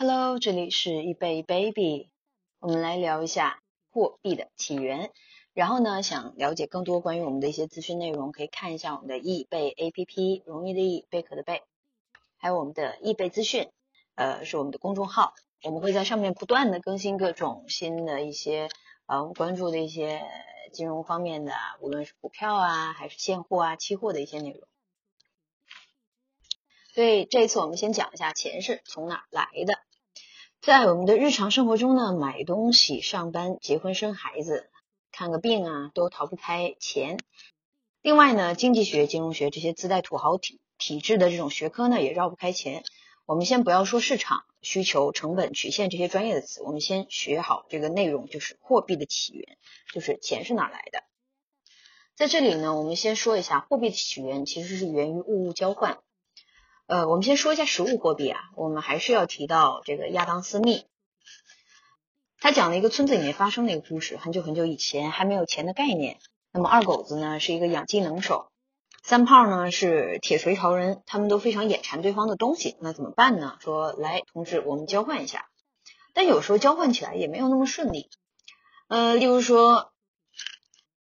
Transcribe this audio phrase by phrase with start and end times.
[0.00, 2.08] Hello，这里是易贝 baby，
[2.60, 5.10] 我们来聊一下货币的起源。
[5.54, 11.64] 然后呢，想了解更多关于我们的一些资讯内容，可以看一下我们的易贝 APP，容易的易，贝壳的贝，
[12.36, 13.72] 还有我们的易贝资讯，
[14.14, 15.34] 呃，是我们的公众号，
[15.64, 18.68] 我们会在上面不断的更新各种新的一些，
[19.06, 20.22] 呃，关注的一些
[20.72, 24.62] 金融方面的，无论是股票啊，还是现货啊、期货的一些内容。
[26.94, 29.87] 所以这次我们先讲一下钱是从哪来的。
[30.60, 34.68] 在我们的日常生活中呢，买东西、上班、结婚、生孩子、
[35.12, 37.18] 看个病啊，都逃不开钱。
[38.02, 42.82] 另外呢，经济学、金融学这些自带土豪体体制的这种学科呢，也绕不开钱。
[43.24, 49.56] 我们先不要说市场需求、成本、曲线这些专业的词，我们先学好这个内容，就是货币的起源，
[49.94, 51.04] 就是钱是哪来的。
[52.16, 55.98] 在这里呢，我们先说一下货币的起源，其实是源于物物交换。
[56.88, 60.86] 呃，我们先说一下实物货币啊，我们还是要提到这个亚当斯密，
[62.40, 64.16] 他讲了一个村子里面发生的一个故事。
[64.16, 66.18] 很久很久以前，还没有钱的概念。
[66.50, 68.50] 那么二狗子呢是一个养鸡能手，
[69.02, 72.78] 三胖呢是铁锤超人，他们都非常眼馋对方的东西。
[72.80, 73.58] 那怎么办呢？
[73.60, 75.50] 说来，同志，我们交换一下。
[76.14, 78.08] 但有时候交换起来也没有那么顺利。
[78.88, 79.92] 呃，例如说。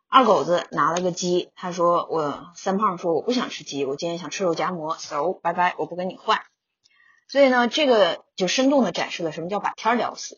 [0.10, 6.42] 二狗子拿了个鸡，他说我三胖说我不想吃鸡，我今天想吃肉夹馍，so 拜拜，我不跟你换。
[7.28, 10.38] 所以呢，这个就生动的展示了什么叫把天聊死。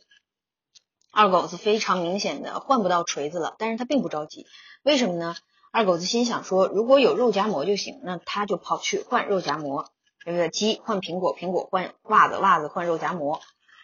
[1.12, 4.48] 二狗子非常明显的换不到锤子了，但是他并不着急，
[4.82, 5.36] 为什么呢？
[5.72, 9.86] 二狗子心想说，如果有肉夹馍就行，那他就跑去换肉夹馍，
[10.26, 13.40] 这个鸡换苹果，苹果换袜子，袜子换肉夹馍，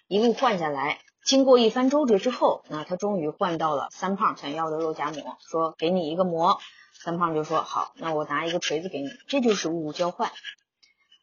[0.08, 1.00] 一路换下来。
[1.26, 6.60] 经过一番周折之后，那他终于换到了三胖想要的肉夹馍，说给你一个馍，
[6.94, 10.32] 三胖就说好，那我拿一个锤子给你，这就是物物交换，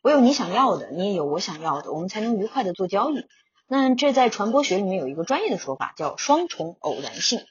[0.01, 3.25] 我有你想要的，你也有我想要的，我们才能愉快的做交易。
[3.69, 7.47] 那这在传播学里面有一个专业的说法叫双重偶然性。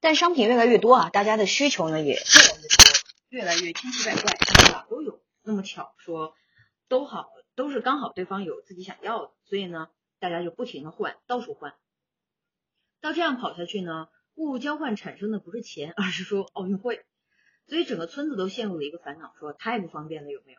[0.00, 2.84] 但商品越来越多啊，大家的需求呢也越来越多，
[3.28, 4.32] 越来越千奇百怪，
[4.72, 5.20] 哪都有。
[5.44, 6.34] 那么巧说
[6.88, 9.86] 都好，都是刚好对方有自己想要的，所以呢。
[10.18, 11.74] 大家就不停的换，到处换，
[13.00, 17.04] 到这样跑下去呢，物物交换产生的不是钱，而是说奥运会，
[17.66, 20.58] 所以整个村子都陷入了一个烦恼，说太不方便了，有没有？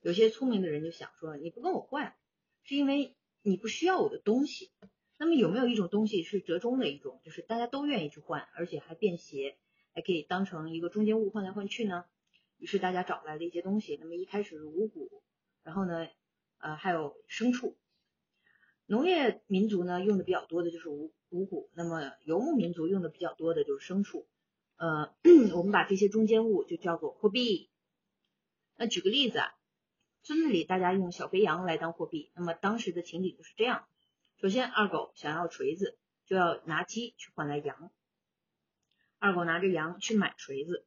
[0.00, 2.14] 有些聪明的人就想说，你不跟我换，
[2.62, 4.70] 是因为你不需要我的东西。
[5.16, 9.56] 那么有没有一种东西是折中的一种，就是大家都愿意去换，而且还便携，
[9.92, 12.04] 还可以当成一个中间物换来换去呢？
[12.58, 15.22] 于是大家找来了一些东西，那么一开始是五谷，
[15.62, 16.08] 然后呢，
[16.58, 17.76] 呃，还有牲畜。
[18.86, 24.28] 农业民族呢用的比较多的就是五五谷，那么游牧民族用的比较多的就是牲畜。
[24.76, 25.14] 呃，
[25.54, 27.70] 我们把这些中间物就叫做货币。
[28.76, 29.54] 那举个例子啊，
[30.22, 33.86] 村子里大家用小肥羊来当货币，那么当时的情景就是这样：
[34.40, 35.96] 首先二狗想要锤子，
[36.26, 37.90] 就要拿鸡去换来羊；
[39.18, 40.84] 二狗拿着羊去买锤子，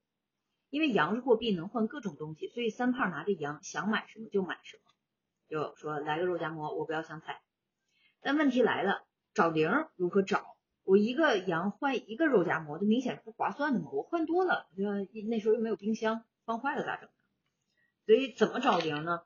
[0.69, 4.83] 因为羊是货币，能换各种东西，所以三胖拿着羊想买什么就买什么，
[5.49, 7.41] 就说来个肉夹馍，我不要香菜。
[8.21, 10.57] 但问题来了，找零如何找？
[10.83, 13.89] 我一个羊换一个肉夹馍，这明显是不划算的嘛。
[13.91, 14.83] 我换多了，就
[15.27, 17.09] 那时候又没有冰箱，放坏了咋整？
[18.05, 19.21] 所以怎么找零呢？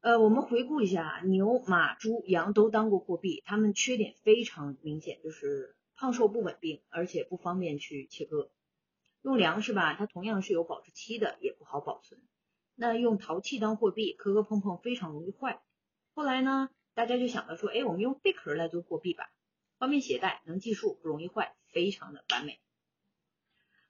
[0.00, 8.50] 呃，我们回顾一下，牛、马、猪、羊都当过货币，它们缺点非常明显，就是胖瘦不稳定，而且不方便去切割。
[9.22, 12.20] 用粮食吧，它同样是有保质期的，也不好保存。
[12.74, 15.62] 那用陶器当货币，磕磕碰碰非常容易坏。
[16.12, 16.68] 后来呢？
[16.94, 19.32] 大家就想到说，哎，我们用贝壳来做货币吧，
[19.78, 22.60] 方便携带，能计数，不容易坏，非常的完美。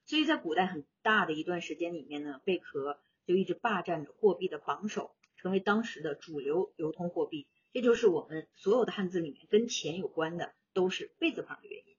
[0.05, 7.47] 所以在古代很大的一段时间里面呢，贝壳就一直霸占着货币的榜首，成为当时的主流流通货币。
[7.73, 11.95] 这就是我们所有的汉字里面跟钱有关的都是贝字旁的原因。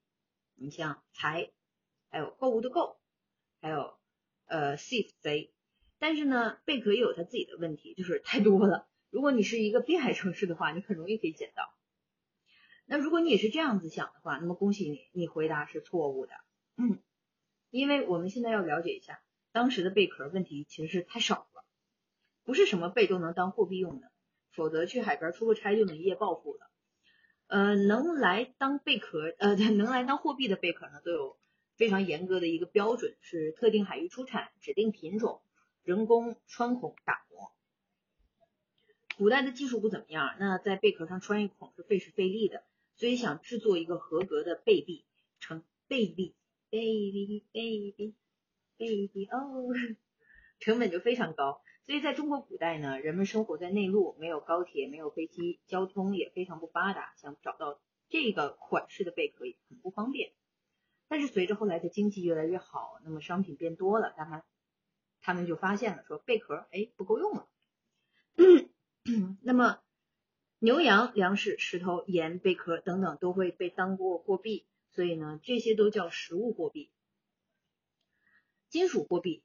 [0.55, 1.51] 你像财，
[2.11, 3.01] 还有购物的购，
[3.61, 3.99] 还有
[4.45, 5.53] 呃 thief 贼。
[5.99, 8.89] 但是呢，贝壳也有它自己的问题，就是太多了。
[9.13, 11.75] 如果你是一个滨海城市的话，你很容易可以捡到。
[12.87, 16.33] 那如果你也是这样子想的话，那么恭喜你，你回答是错误的。
[16.79, 16.99] 嗯，
[17.69, 19.21] 因为我们现在要了解一下，
[19.53, 21.65] 当时的贝壳问题其实是太少了，
[22.43, 24.11] 不是什么贝都能当货币用的，
[24.51, 26.71] 否则去海边出个差就能一夜暴富了。
[27.49, 31.39] 呃，能来当贝壳，呃， 能来当货币的贝壳呢，都有
[31.77, 35.43] 非常严格的一个标准，是特定海域出产、指定品种、
[35.83, 37.53] 人工穿孔打磨。
[39.23, 42.65] 古代的技术不怎么样，那在贝壳上穿一孔是费时费力的，
[42.97, 45.05] 所以想制作一个合格的贝币，
[45.39, 46.35] 成贝币，
[46.71, 48.17] 贝币，贝币，
[48.77, 49.69] 贝币哦，
[50.59, 51.63] 成本就非常高。
[51.87, 60.33] 所以在中国古代呢，人们生活在内陆，没有高铁，没有飞机，交通也非常不发达，想找到这个款式的贝壳也很不方便。
[61.07, 64.43] 但是随着后来的经济越来越好，那么商品变多了，他们
[65.21, 67.47] 他们就发现了说贝壳哎不够用了。
[69.43, 69.81] 那么
[70.59, 76.91] 牛羊、粮食、石头、盐、贝壳等等都会被当过货币，所以呢这些都叫实物货币。
[78.69, 79.43] 金属货币。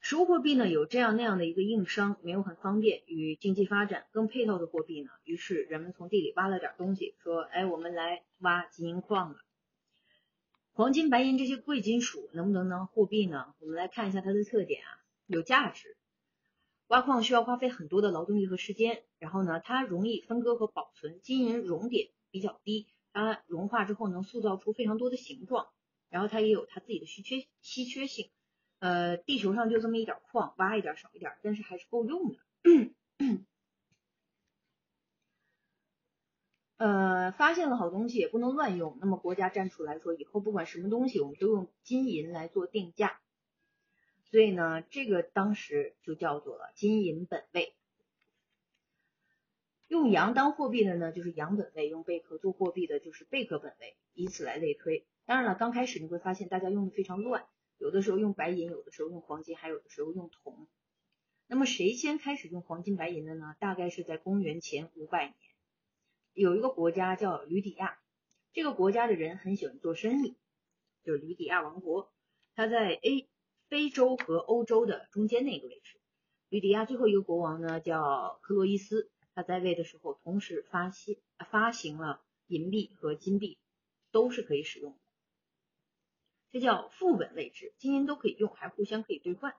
[0.00, 9.38] 实物货币呢有这样那样的一个硬伤，没有很方便与经济发展更配套的货币呢，于是人们从地里挖了点东西，说，哎，我们来挖金银矿了。
[10.72, 13.54] 黄金、白银这些贵金属能不能当货币呢？
[13.58, 15.96] 我们来看一下它的特点啊，有价值。
[16.88, 25.68] 挖矿需要花费很多的劳动力和时间，然后呢，它容易分割和保存，金银熔点比较低，它融化之后能塑造出非常多的形状，
[26.08, 28.30] 然后它也有它自己的稀缺稀缺性。
[28.78, 32.38] 呃，地球上就这么一点矿，挖一点少一点，但是还是够用的。
[36.78, 43.20] 呃，发现了好东西也不能乱用，那么国家站出来说，以后不管什么东西，我们都用金银来做定价。
[44.30, 47.74] 所以呢，这个当时就叫做了金银本位。
[49.86, 55.06] 用羊当货币的呢，就是羊本位；用贝壳做货币的，就是贝壳本位，以此来类推。
[55.24, 57.46] 当然了，刚开始你会发现大家用的非常乱。
[57.78, 60.68] 有的时候用白银，有的时候用黄金，还有的时候用铜。
[61.46, 63.56] 那么谁先开始用黄金白银的呢？
[63.58, 65.34] 大概是在公元前五百年，
[66.34, 67.98] 有一个国家叫吕底亚，
[68.52, 70.36] 这个国家的人很喜欢做生意，
[71.02, 72.12] 就是吕底亚王国，
[72.54, 73.26] 他在 A
[73.68, 76.00] 非洲和欧洲的中间那个位置。
[76.48, 81.16] 吕底亚最后一个国王呢叫克洛伊斯，他在位的时候同时发现
[81.50, 83.58] 发行了银币和金币，
[84.10, 84.98] 都是可以使用的。
[86.50, 89.54] 这叫副本位置，金银都可以用，还互相可以兑换。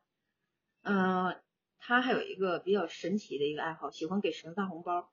[0.81, 1.39] 呃，
[1.77, 5.11] 他还有一个比较神奇的一个爱好，喜欢给神发红包。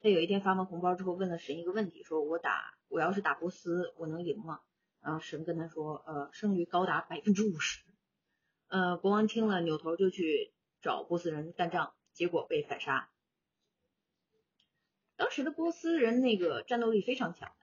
[0.00, 4.60] 他有一天发完红包之后，问了神一个问题，说我打我要是打波斯，我能赢吗？
[5.02, 7.89] 然后神跟他说，呃，胜率高达百分之五十。
[8.70, 13.10] 呃，国王听了，扭头就去找波斯人干仗，结果被反杀。
[15.16, 17.54] 当时的波斯人那个战斗力非常强的。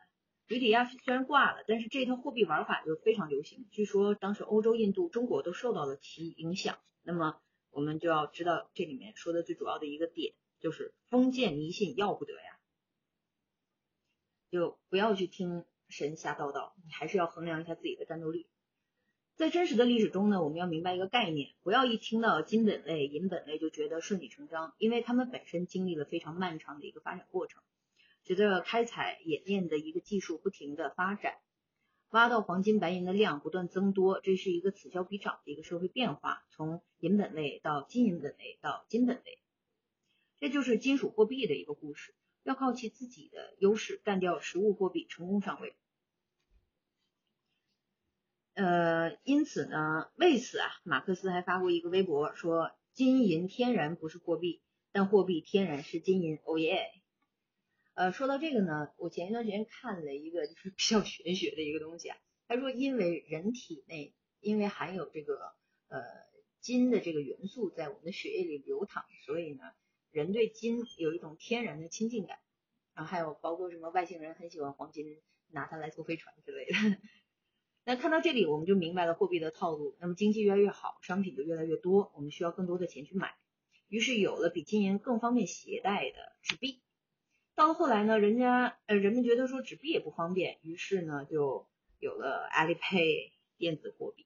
[0.48, 3.69] 吕底亚虽然挂了，但是这套货币玩法就非常流行。
[3.71, 6.77] 据说当时欧洲、印度、中国都受到了其影响。
[7.04, 12.60] 那么我们就要知道这里面说的最主要的一个点，就是封建迷信要不得呀，
[14.51, 18.50] 就不要去听神瞎叨叨，你还是要衡量一下自己的战斗力。
[19.38, 27.62] 在真实的历史中呢，我们要明白一个概念，不要一听到金本位、银本位就觉得顺理成章，因为他们本身经历了非常漫长的一个发展过程。
[28.24, 31.36] 随着开采冶炼的一个技术不停的发展，
[32.10, 39.38] 挖到黄金白银的量不断增多，这是一个此消彼长的一个社会变化，从银本位到金银本位到金本位，
[40.39, 42.16] 这就是金属货币的一个故事。
[42.42, 45.75] 要靠其自己的优势干掉实物货币，成功上位。
[48.57, 56.89] 呃，因此呢，为此啊，马克思还发过一个微博说：“金银天然不是货币，但货币天然是金银。”哦耶！
[57.94, 62.18] 呃，说到这个呢，我前一段时间看了一个就是比较玄学的一个东西啊。
[62.48, 65.53] 他说，因为人体内因为含有这个
[65.89, 66.01] 呃
[66.60, 69.62] 金的这个元素在我们的血液里流淌，所以呢，
[70.10, 72.39] 人对金有一种天然的亲近感。
[72.95, 76.98] 然后还有包括什么外星人很喜欢黄金，拿它来坐飞船之类的。
[77.89, 79.96] 那看到这里，我们就明白了货币的套路。
[80.01, 83.34] 那么经济越来越好，商品就越来越多，我们需要更多的钱去买，
[83.88, 86.82] 于是有了比金银更方便携带的纸币。
[87.56, 91.65] 到了后来呢，人家呃人们觉得说纸币也不方便，于是呢就
[91.98, 94.25] 有了 Alipay 电子货币。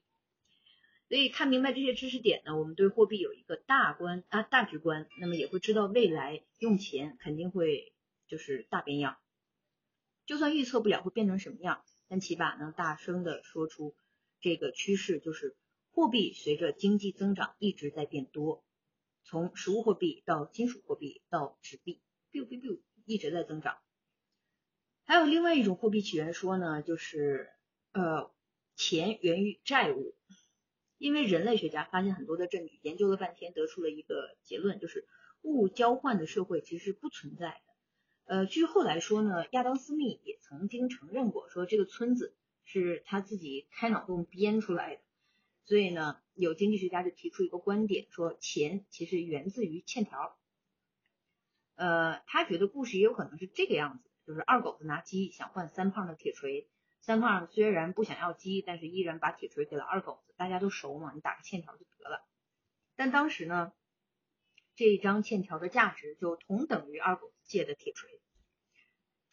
[1.08, 7.94] 所以看明白这些知识点呢，我们对货币有一个大观啊大局观，那么也会知道未来用钱肯定会
[8.26, 9.18] 就是大变样。
[10.26, 13.96] 就算预测不了会变成什么样，但起码能大声的说出
[14.42, 15.56] 这个趋势，就是
[15.92, 18.66] 货币随着经济增长一直在变多，
[19.24, 22.02] 从实物货币到金属货币到纸币
[22.34, 22.82] ，biu biu biu。
[23.06, 23.78] 一直在增长。
[25.06, 27.50] 还有另外一种货币起源说呢，就是
[27.94, 28.32] 呃，
[28.76, 30.16] 钱源于债务。
[30.98, 35.08] 因为人类学家发现很多的证据，研究了半天，得出了一个结论，就是
[35.42, 37.71] 物交换的社会其实是不存在的。
[38.32, 42.34] 呃，据后来说呢，亚当斯密也曾经承认过，说这个村子
[42.64, 45.02] 是他自己开脑洞编出来的。
[45.66, 50.40] 所以呢，有经济学家就提出一个观点，说钱其实源自于欠条。
[51.76, 56.70] 呃，他觉得故事也有可能是这个样子，就是二狗子拿鸡想换三胖的铁锤，
[57.02, 62.26] 三胖虽然不想要鸡，但是依然把铁锤给了二狗子，大家都熟嘛，你打个欠条就得了。
[62.96, 63.74] 但当时呢，
[64.78, 68.21] 这一张欠条的价值就同等于二狗子借的铁锤。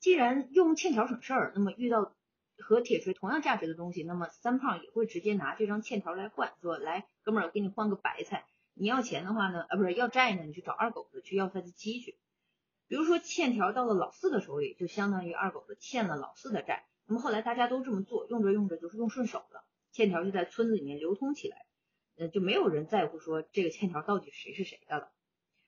[0.00, 2.14] 既然用欠条省事儿，那么遇到
[2.58, 8.46] 和铁锤同样价值的东西，那么三胖也会直接拿这张欠条来换，说来哥们儿，我给你换个白菜。
[8.74, 12.18] 你要钱的话呢，啊不是要债呢，你去找二狗子去要他的鸡去。
[12.86, 16.86] 比如说欠条到了老四的手里，就相当于二狗子欠了老四的债。
[17.06, 21.66] 那么后来大家都这么做，用着用着就是用顺手了，欠条就在村子里面流通起来，
[22.16, 25.10] 呃就没有人在乎说这个欠条到底谁是谁的了。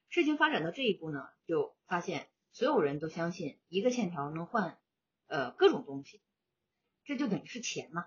[0.08, 4.78] 事情发展到这一步呢，就发现所有人都相信一个欠条能换
[5.26, 6.20] 呃各种东西，
[7.04, 8.06] 这就等于是钱嘛。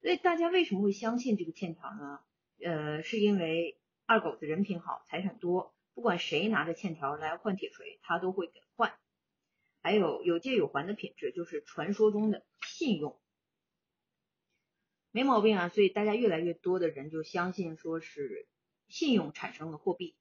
[0.00, 2.20] 所以大家为什么会相信这个欠条呢？
[2.60, 3.80] 呃，是因为。
[4.08, 8.96] 二狗子人品好，财产多，不管谁拿着欠条来换铁锤，他都会给换。
[9.82, 13.20] 还有有借有还的品质，就是传说中的信用，
[15.10, 15.68] 没毛病啊。
[15.70, 18.46] 所以大家越来越多的人就相信，说是
[18.86, 20.14] 信用产生了货币，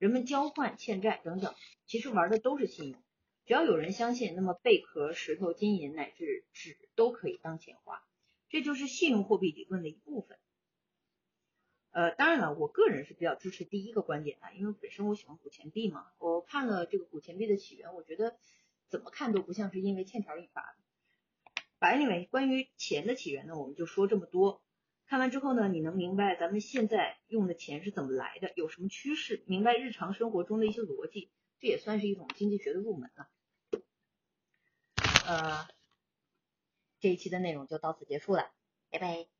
[0.00, 1.54] 人们交换欠债等等，
[1.84, 3.02] 其实玩的都是信用。
[3.44, 8.02] 只要有人相信，那么贝壳、石头、金银乃至纸都可以当钱花，
[8.48, 10.38] 这就是信用货币理论的一部分。
[11.90, 16.06] 呃，当然了，我个人是比较支持第一个观点的，因为本身我喜欢古钱币嘛。
[16.18, 18.38] 我看了这个古钱币的起源，我觉得
[18.88, 21.86] 怎么看都不像是因为欠条引发的。
[21.86, 24.62] Anyway，关于钱的起源呢，我们就说这么多。
[25.10, 33.28] 看完之后呢，你能明白咱们现在用的钱是怎么来的，有什么趋势，明白日常生活中的一些逻辑，这也算是一种经济学的入门了。
[35.26, 35.66] 呃，
[37.00, 38.52] 这一期的内容就到此结束了，
[38.88, 39.39] 拜拜。